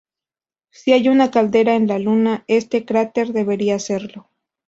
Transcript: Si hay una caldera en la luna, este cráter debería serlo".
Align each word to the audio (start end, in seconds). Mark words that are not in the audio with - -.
Si 0.71 0.93
hay 0.93 1.09
una 1.09 1.29
caldera 1.29 1.75
en 1.75 1.85
la 1.87 1.99
luna, 1.99 2.43
este 2.47 2.85
cráter 2.85 3.33
debería 3.33 3.77
serlo". 3.77 4.31